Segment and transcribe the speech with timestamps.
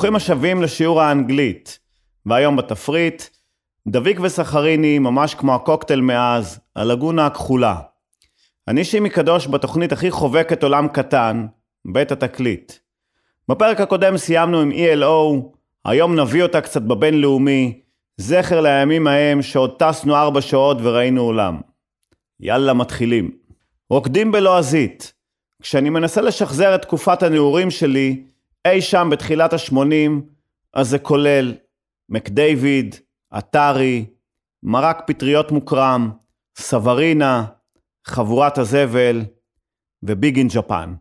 [0.00, 1.78] ברוכים השבים לשיעור האנגלית.
[2.26, 3.22] והיום בתפריט,
[3.90, 7.80] דביק וסחריני, ממש כמו הקוקטייל מאז, הלגונה הכחולה.
[8.68, 11.46] אני שימי קדוש בתוכנית הכי חובקת עולם קטן,
[11.84, 12.72] בית התקליט.
[13.48, 15.42] בפרק הקודם סיימנו עם ELO,
[15.84, 17.80] היום נביא אותה קצת בבינלאומי,
[18.16, 21.60] זכר לימים ההם שעוד טסנו ארבע שעות וראינו עולם.
[22.40, 23.30] יאללה, מתחילים.
[23.90, 25.12] רוקדים בלועזית.
[25.62, 28.24] כשאני מנסה לשחזר את תקופת הנעורים שלי,
[28.64, 30.10] אי שם בתחילת ה-80,
[30.74, 31.54] אז זה כולל
[32.08, 32.96] מקדייוויד,
[33.38, 34.06] אתרי,
[34.62, 36.10] מרק פטריות מוקרם,
[36.56, 37.46] סברינה,
[38.06, 39.22] חבורת הזבל
[40.02, 40.94] וביג אין ג'פן.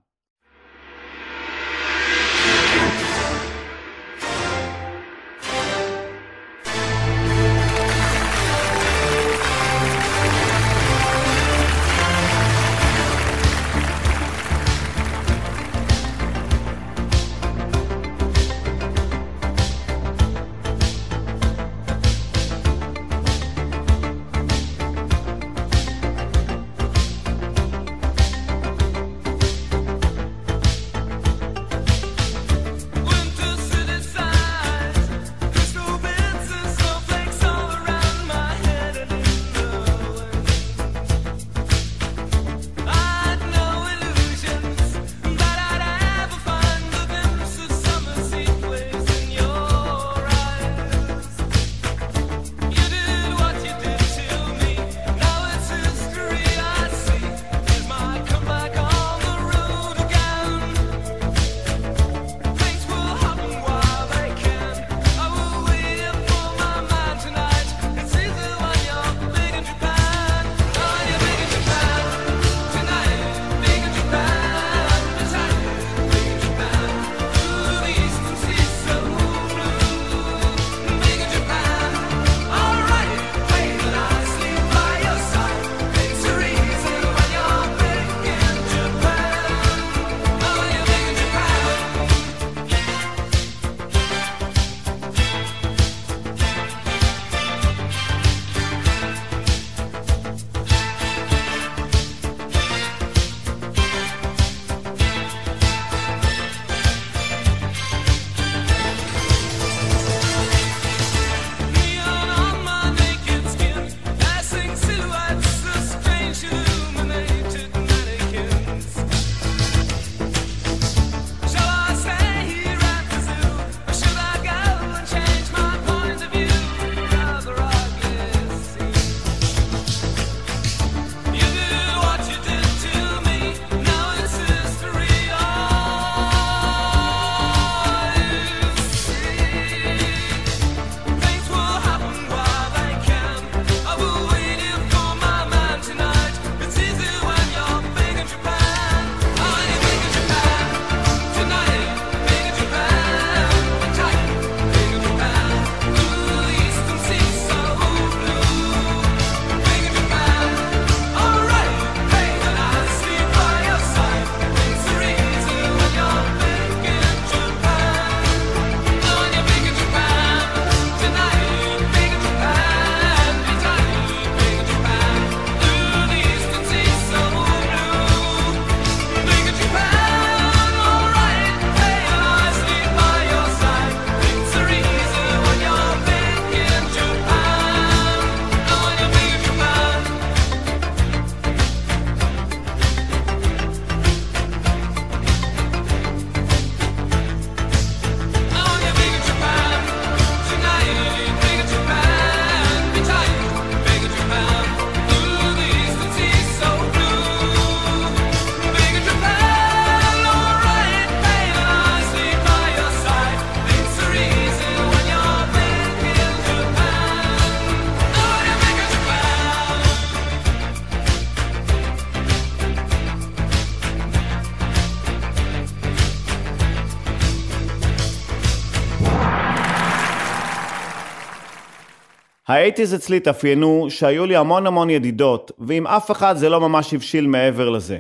[232.59, 237.27] האייטיז אצלי התאפיינו שהיו לי המון המון ידידות, ועם אף אחד זה לא ממש הבשיל
[237.27, 238.00] מעבר לזה.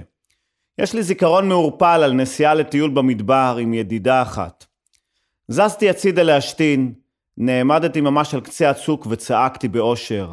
[0.77, 4.65] יש לי זיכרון מעורפל על נסיעה לטיול במדבר עם ידידה אחת.
[5.47, 6.93] זזתי הצידה להשתין,
[7.37, 10.31] נעמדתי ממש על קצה הצוק וצעקתי באושר,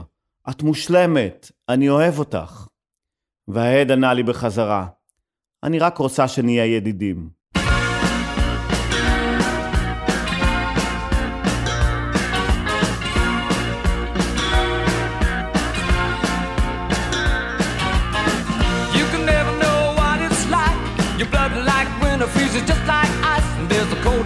[0.50, 2.66] את מושלמת, אני אוהב אותך.
[3.48, 4.86] והעד ענה לי בחזרה,
[5.62, 7.28] אני רק רוצה שנהיה ידידים.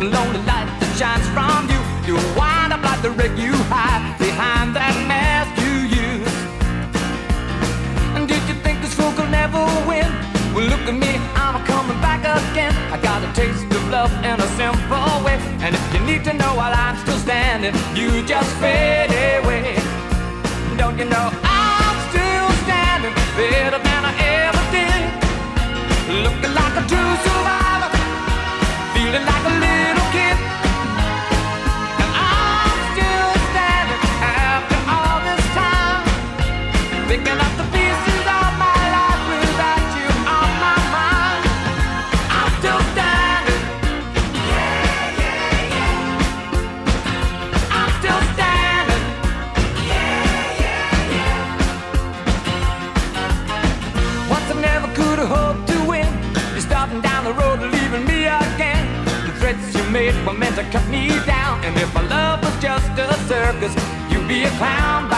[0.00, 1.80] And lonely light that shines from you.
[2.08, 6.36] You wind up like the wreck you hide behind that mask you use.
[8.16, 10.08] And did you think this fool could never win?
[10.56, 12.72] Well, look at me, I'm coming back again.
[12.90, 15.36] I got a taste of love in a simple way.
[15.60, 19.09] And if you need to know while I'm still standing, you just fade
[63.60, 63.74] circus,
[64.10, 65.09] you'd be a clown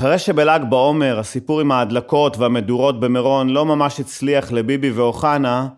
[0.00, 5.68] אחרי שבל"ג בעומר הסיפור עם ההדלקות והמדורות במירון לא ממש הצליח לביבי ואוחנה,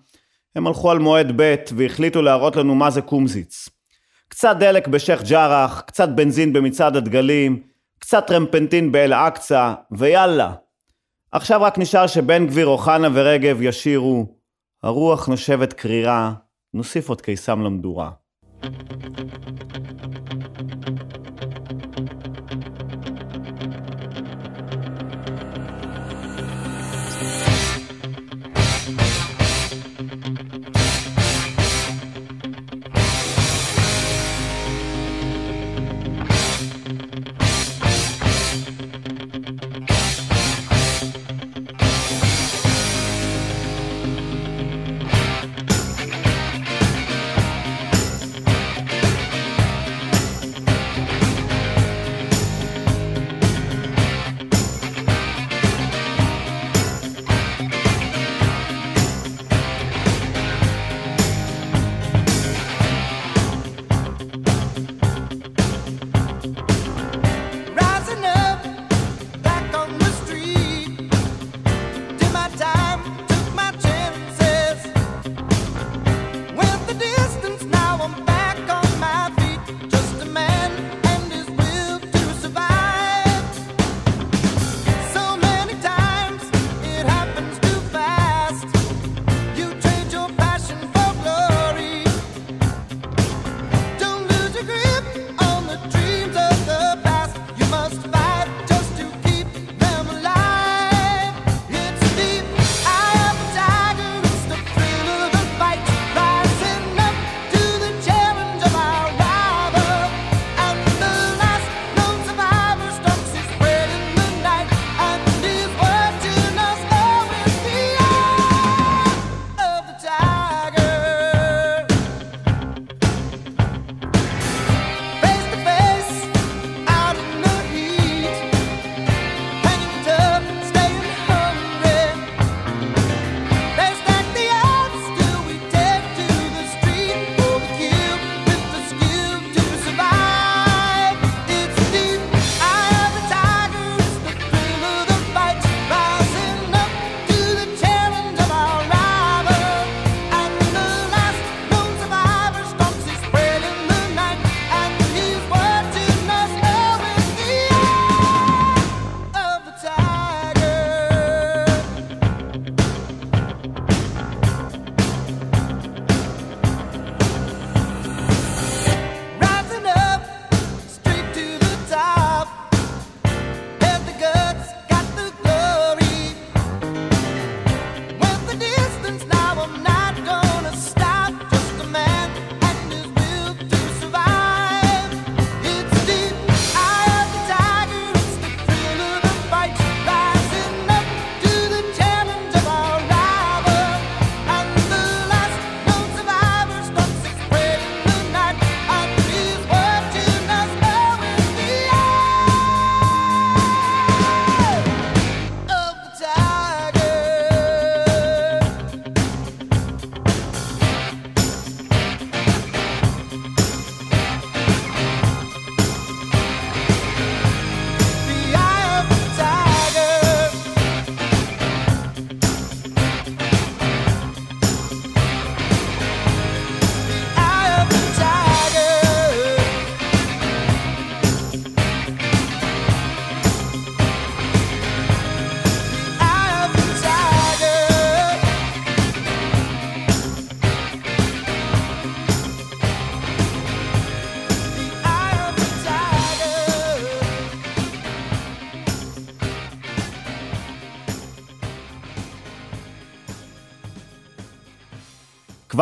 [0.57, 3.69] הם הלכו על מועד ב' והחליטו להראות לנו מה זה קומזיץ.
[4.29, 7.62] קצת דלק בשייח' ג'ראח, קצת בנזין במצעד הדגלים,
[7.99, 10.52] קצת טרמפנטין באל-אקצא, ויאללה.
[11.33, 14.26] עכשיו רק נשאר שבן גביר, אוחנה ורגב ישירו
[14.83, 16.33] הרוח נושבת קרירה,
[16.75, 18.11] נוסיף עוד קיסם למדורה.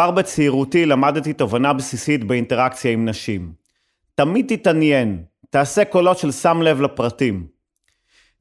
[0.01, 3.53] כבר בצעירותי למדתי תובנה בסיסית באינטראקציה עם נשים.
[4.15, 7.47] תמיד תתעניין, תעשה קולות של שם לב לפרטים.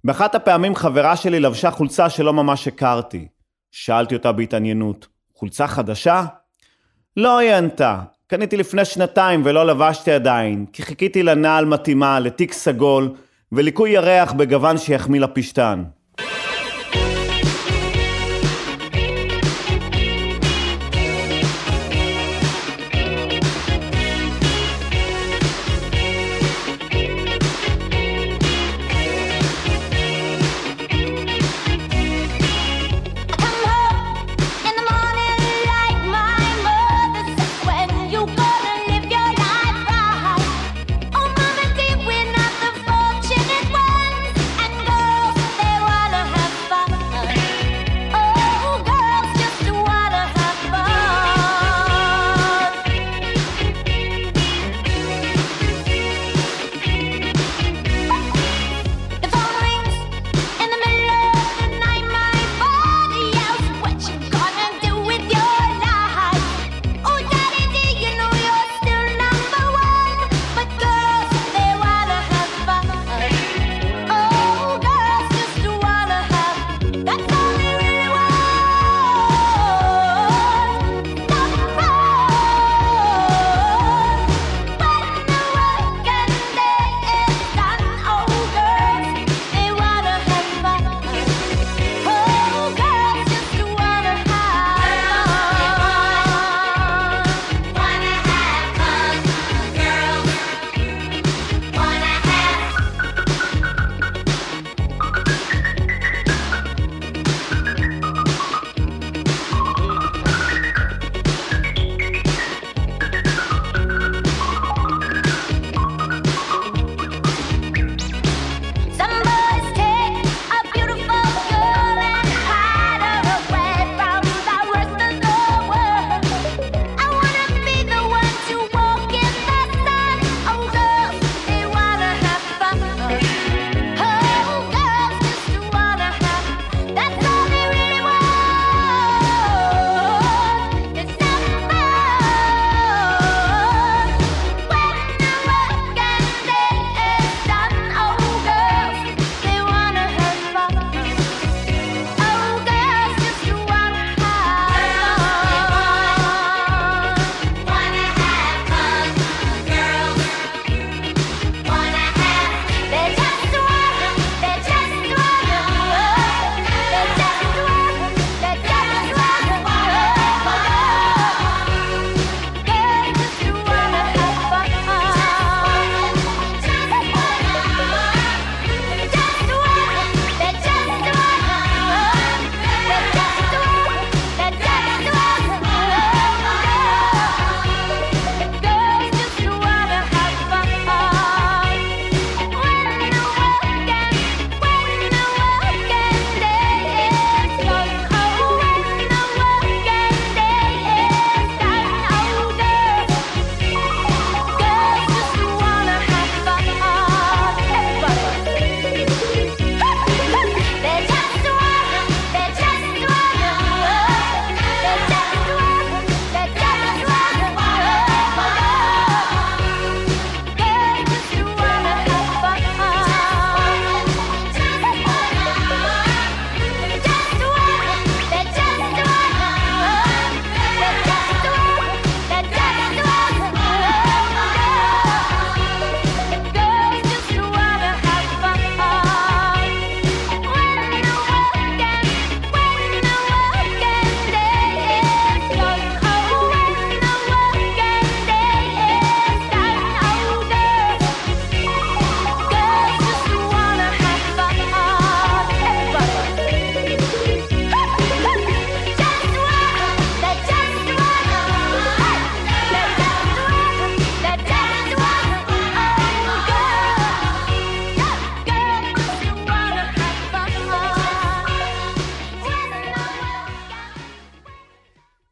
[0.04, 3.28] באחת הפעמים חברה שלי לבשה חולצה שלא ממש הכרתי.
[3.72, 6.26] שאלתי אותה בהתעניינות, חולצה חדשה?
[7.18, 13.14] לא, היא ענתה, קניתי לפני שנתיים ולא לבשתי עדיין, כי חיכיתי לנעל מתאימה, לתיק סגול
[13.52, 15.84] וליקוי ירח בגוון שיחמיא לפשתן.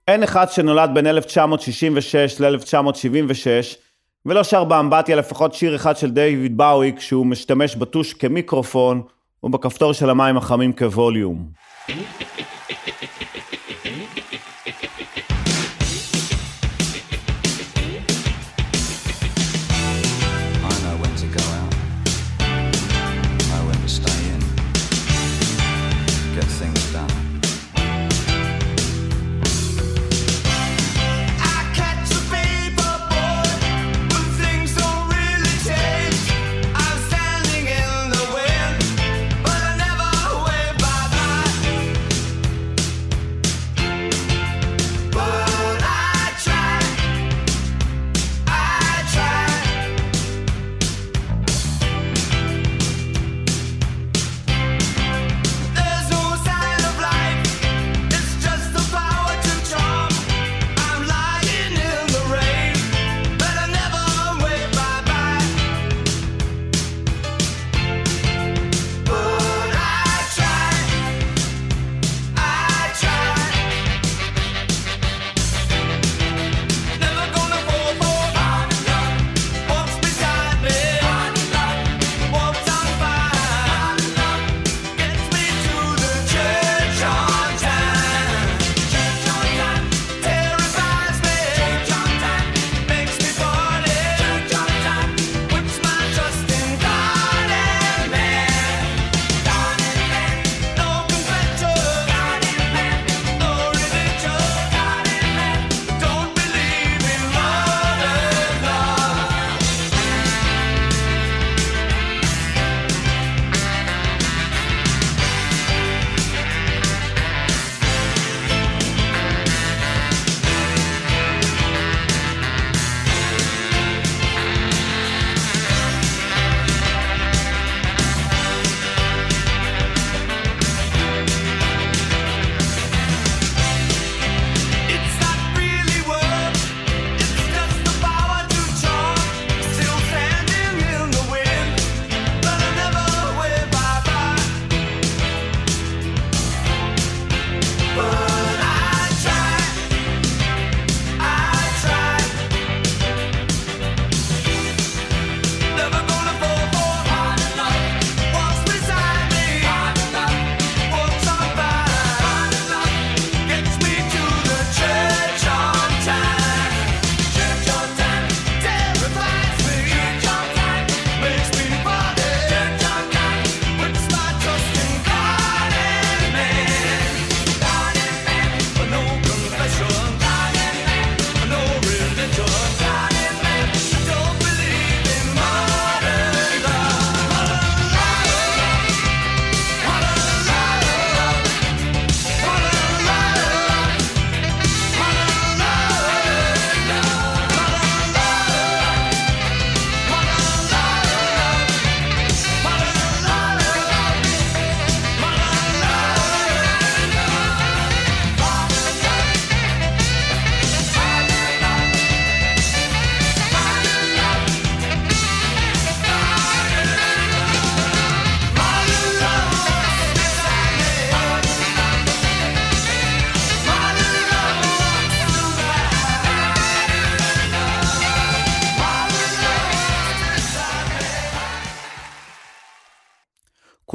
[0.07, 3.77] אין אחד שנולד בין 1966 ל-1976,
[4.25, 9.01] ולא שר באמבטיה לפחות שיר אחד של דיוויד באוי כשהוא משתמש בטוש כמיקרופון
[9.43, 11.47] ובכפתור של המים החמים כווליום.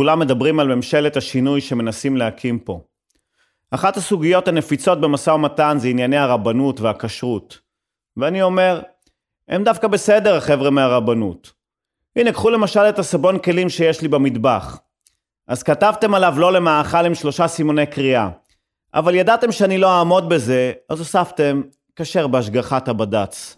[0.02, 2.80] כולם מדברים על ממשלת השינוי שמנסים להקים פה.
[3.70, 7.58] אחת הסוגיות הנפיצות במשא ומתן זה ענייני הרבנות והכשרות.
[8.16, 8.80] ואני אומר,
[9.48, 11.52] הם דווקא בסדר החבר'ה מהרבנות.
[12.16, 14.80] הנה, קחו למשל את הסבון כלים שיש לי במטבח.
[15.48, 18.28] אז כתבתם עליו לא למאכל עם שלושה סימוני קריאה.
[18.94, 21.62] אבל ידעתם שאני לא אעמוד בזה, אז הוספתם
[21.96, 23.56] כשר בהשגחת הבד"ץ.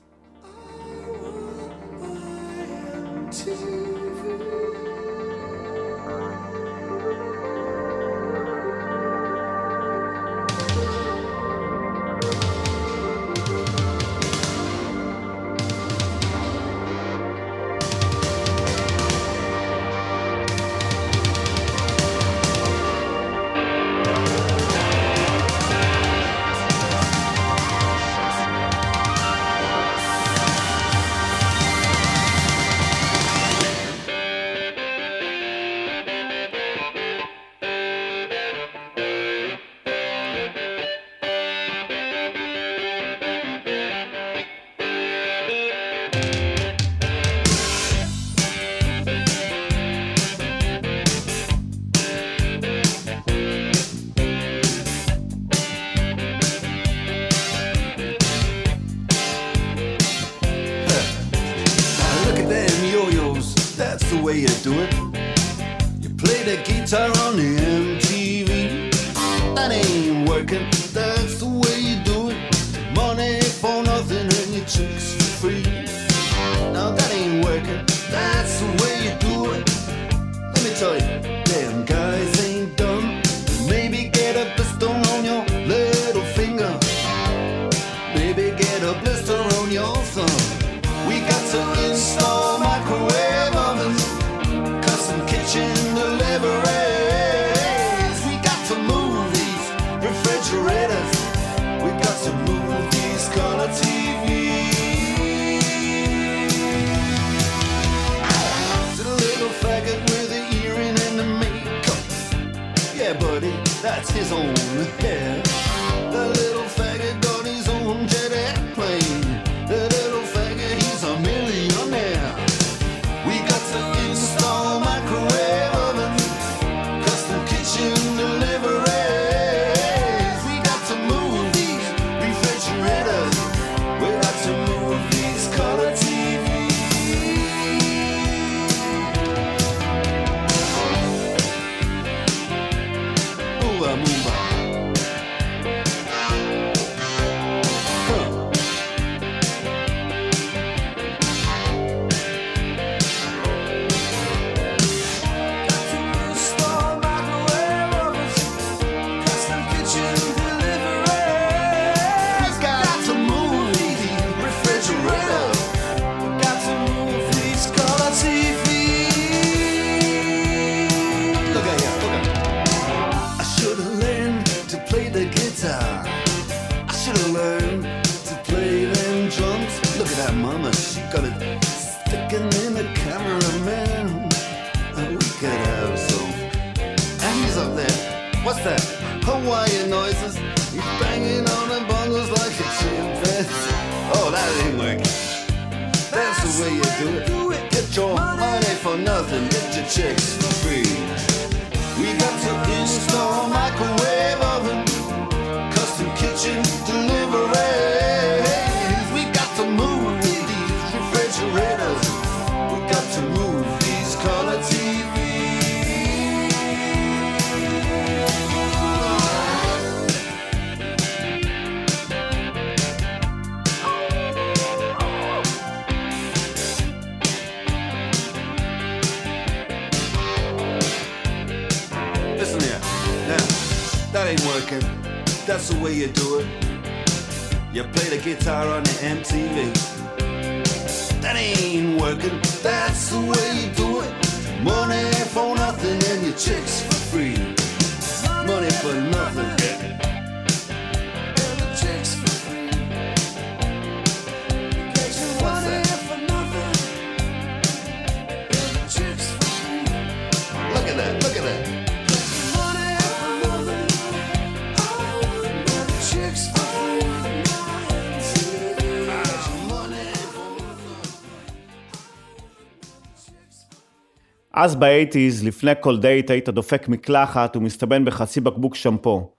[274.64, 279.35] אז באייטיז, לפני כל דייט היית דופק מקלחת ומסתבן בחצי בקבוק שמפו.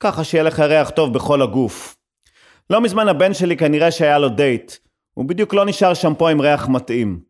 [0.00, 1.96] ככה שיהיה לך ריח טוב בכל הגוף.
[2.70, 4.72] לא מזמן הבן שלי כנראה שהיה לו דייט.
[5.14, 7.20] ובדיוק לא נשאר שמפו עם ריח מתאים.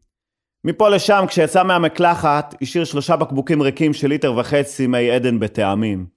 [0.64, 6.15] מפה לשם, כשיצא מהמקלחת, השאיר שלושה בקבוקים ריקים של ליטר וחצי מי עדן בטעמים.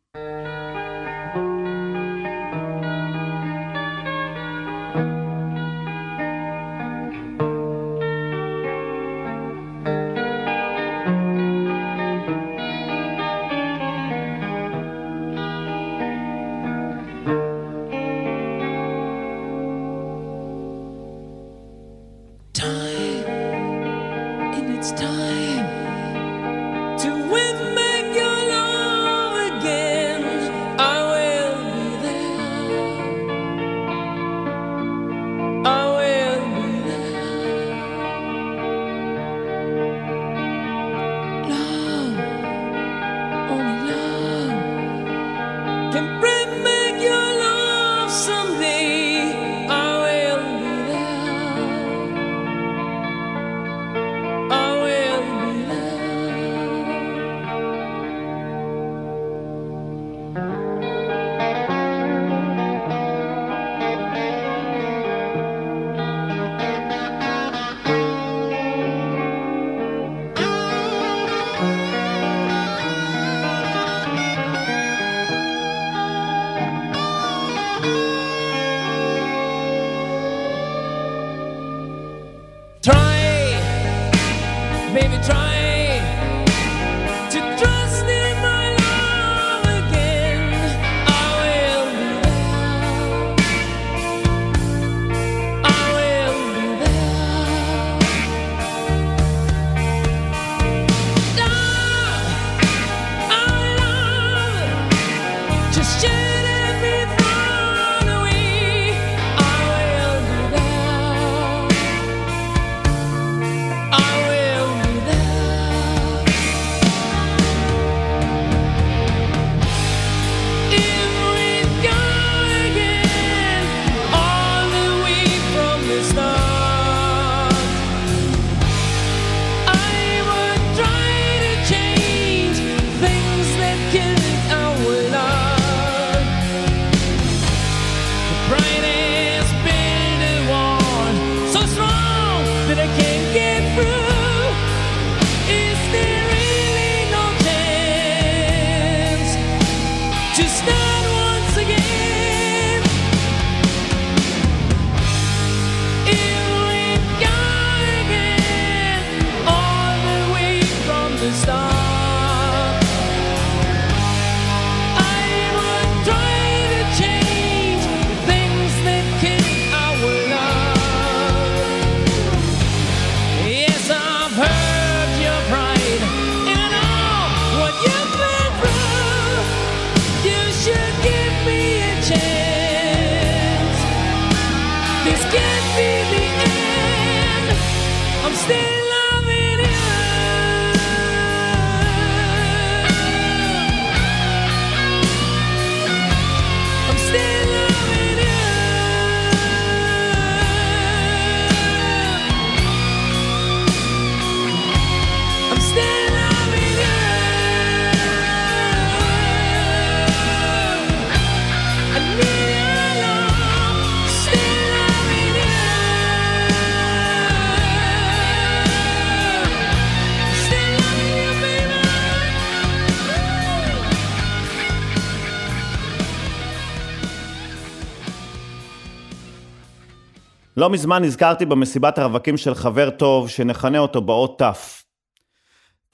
[230.59, 234.53] לא מזמן נזכרתי במסיבת הרווקים של חבר טוב, שנכנה אותו באות ת'.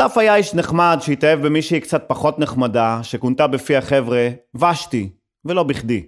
[0.02, 5.10] ת' היה איש נחמד שהתאהב במישהי קצת פחות נחמדה, שכונתה בפי החבר'ה ושתי,
[5.46, 6.06] ולא בכדי.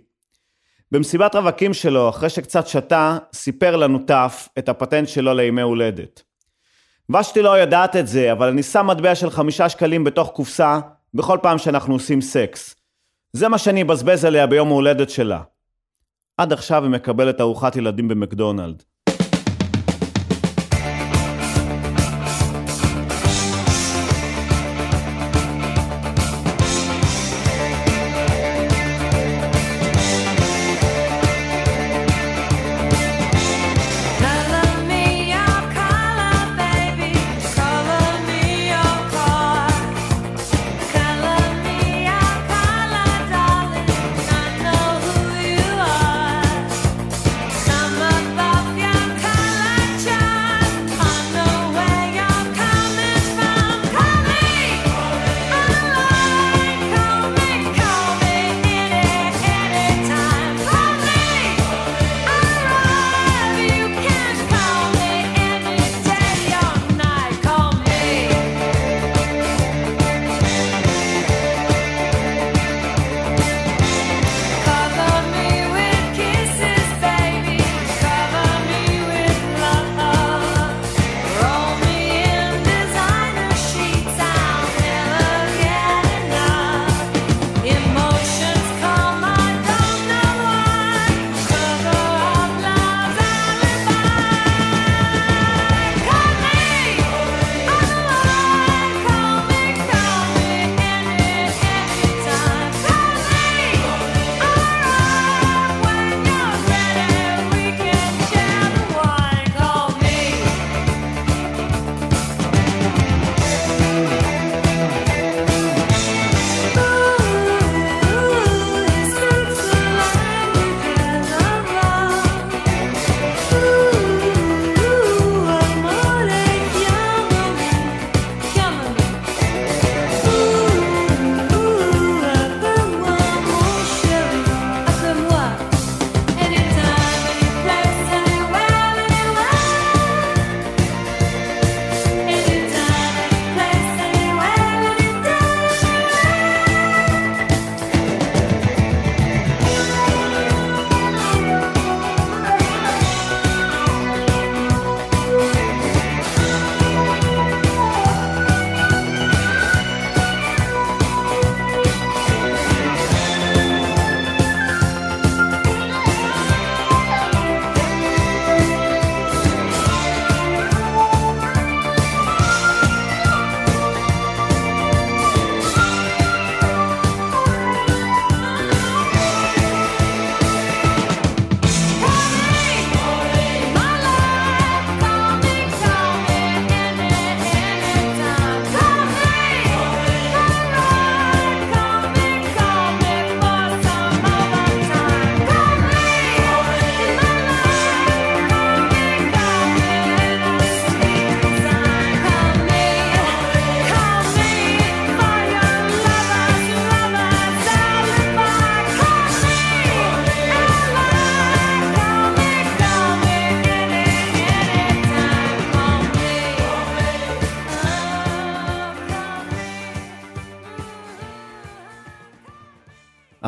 [0.92, 4.12] במסיבת רווקים שלו, אחרי שקצת שתה, סיפר לנו ת'
[4.58, 6.24] את הפטנט שלו לימי הולדת.
[7.20, 10.80] ושתי לא יודעת את זה, אבל אני שם מטבע של חמישה שקלים בתוך קופסה
[11.14, 12.76] בכל פעם שאנחנו עושים סקס.
[13.34, 15.42] זה מה שאני אבזבז עליה ביום ההולדת שלה.
[16.38, 18.84] עד עכשיו היא מקבלת ארוחת ילדים במקדונלד.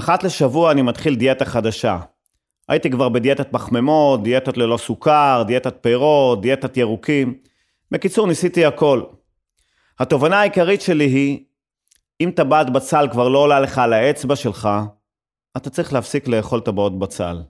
[0.09, 1.99] אחת לשבוע אני מתחיל דיאטה חדשה.
[2.69, 7.37] הייתי כבר בדיאטת מחממות, דיאטות ללא סוכר, דיאטת פירות, דיאטת ירוקים.
[7.91, 9.03] בקיצור, ניסיתי הכל.
[9.99, 11.45] התובנה העיקרית שלי היא,
[12.21, 14.69] אם טבעת בצל כבר לא עולה לך על האצבע שלך,
[15.57, 17.41] אתה צריך להפסיק לאכול טבעות בצל.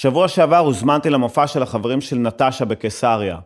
[0.00, 3.38] שבוע שעבר הוזמנתי למופע של החברים של נטשה בקיסריה.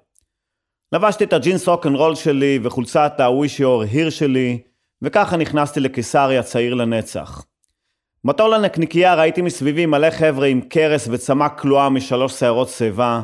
[0.93, 4.63] לבשתי את הג'ינס רול שלי וחולצת ה-Wish Your Here שלי,
[5.03, 7.45] וככה נכנסתי לקיסריה צעיר לנצח.
[8.25, 13.23] בתור לנקניקייה ראיתי מסביבי מלא חבר'ה עם קרס וצמה כלואה משלוש שערות שיבה,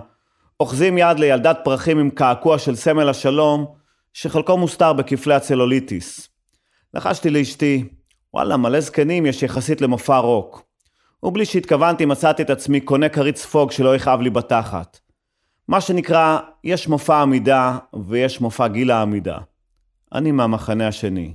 [0.60, 3.66] אוחזים יד לילדת פרחים עם קעקוע של סמל השלום,
[4.12, 6.28] שחלקו מוסתר בכפלי הצלוליטיס.
[6.94, 7.88] לחשתי לאשתי,
[8.34, 10.67] וואלה, מלא זקנים יש יחסית למופע רוק.
[11.22, 15.00] ובלי שהתכוונתי מצאתי את עצמי קונה כרית ספוג שלא יכאב לי בתחת.
[15.68, 19.38] מה שנקרא, יש מופע עמידה ויש מופע גיל העמידה.
[20.12, 21.34] אני מהמחנה השני.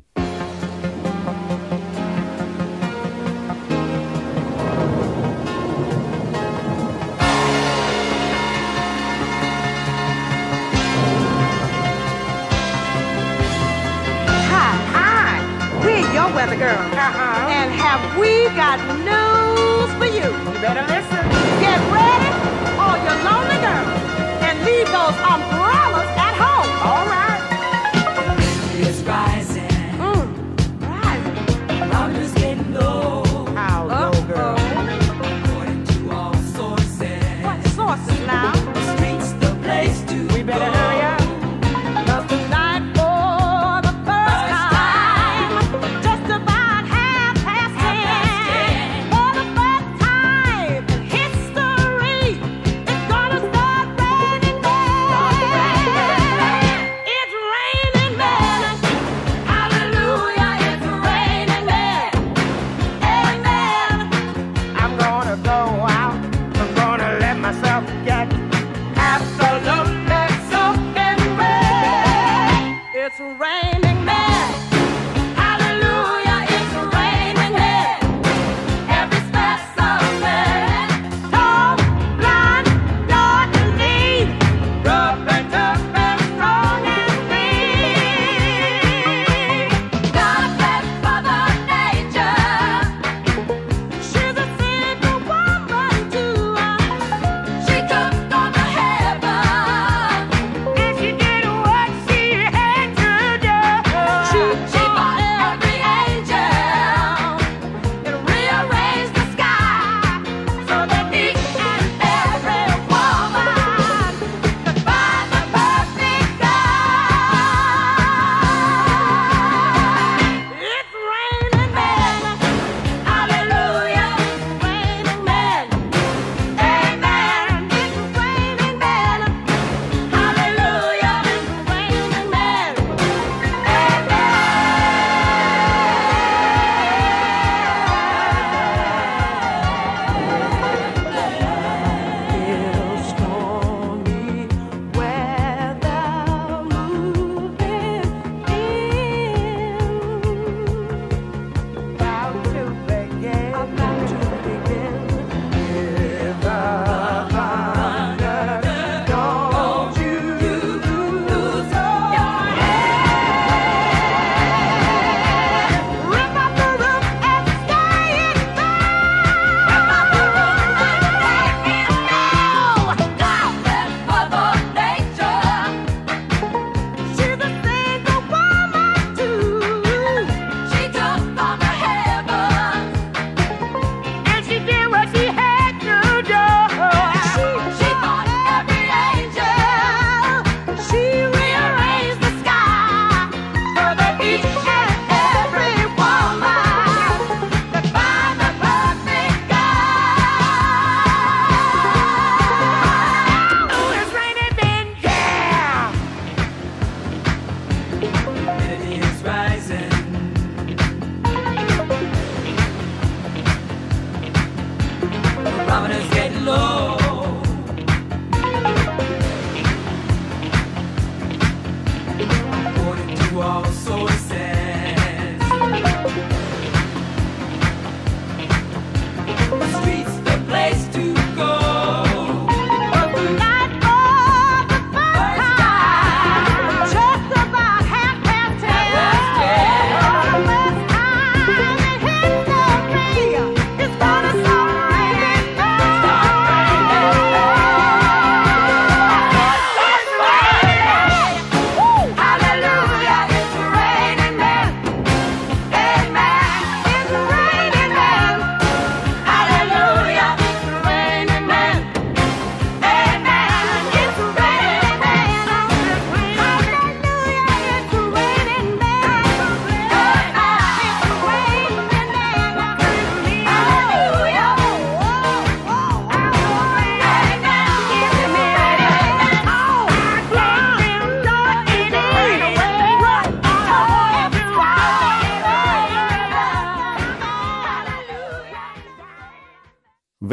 [208.82, 209.73] is rising.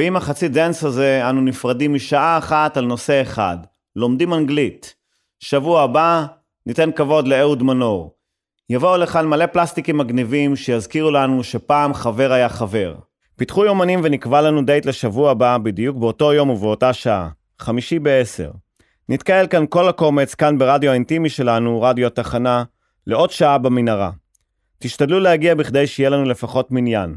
[0.01, 3.59] ועם ה Let's Dance הזה אנו נפרדים משעה אחת על נושא אחד,
[3.97, 4.95] לומדים אנגלית.
[5.41, 6.27] שבוע הבא
[6.67, 8.15] ניתן כבוד לאהוד מנור.
[8.71, 12.95] יבואו לכאן מלא פלסטיקים מגניבים שיזכירו לנו שפעם חבר היה חבר.
[13.37, 17.29] פתחו יומנים ונקבע לנו דייט לשבוע הבא בדיוק באותו יום ובאותה שעה,
[17.59, 18.51] חמישי בעשר.
[19.09, 22.65] נתקהל כאן כל הקומץ כאן ברדיו האינטימי שלנו, רדיו התחנה,
[23.07, 24.11] לעוד שעה במנהרה.
[24.79, 27.17] תשתדלו להגיע בכדי שיהיה לנו לפחות מניין.